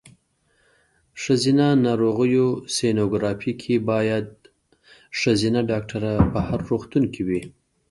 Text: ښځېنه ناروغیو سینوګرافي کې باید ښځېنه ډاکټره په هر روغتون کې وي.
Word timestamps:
ښځېنه 1.21 1.67
ناروغیو 1.85 2.47
سینوګرافي 2.75 3.53
کې 3.61 3.75
باید 3.89 4.27
ښځېنه 5.19 5.61
ډاکټره 5.71 6.13
په 6.31 6.39
هر 6.47 6.59
روغتون 6.69 7.03
کې 7.13 7.21
وي. 7.27 7.41